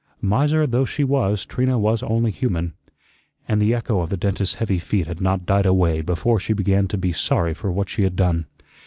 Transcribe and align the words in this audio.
Miser 0.19 0.65
though 0.65 0.83
she 0.83 1.03
was, 1.03 1.45
Trina 1.45 1.77
was 1.77 2.01
only 2.01 2.31
human, 2.31 2.73
and 3.47 3.61
the 3.61 3.75
echo 3.75 3.99
of 4.01 4.09
the 4.09 4.17
dentist's 4.17 4.55
heavy 4.55 4.79
feet 4.79 5.05
had 5.05 5.21
not 5.21 5.45
died 5.45 5.67
away 5.67 6.01
before 6.01 6.39
she 6.39 6.53
began 6.53 6.87
to 6.87 6.97
be 6.97 7.11
sorry 7.11 7.53
for 7.53 7.71
what 7.71 7.87
she 7.87 8.01
had 8.01 8.15
done. 8.15 8.47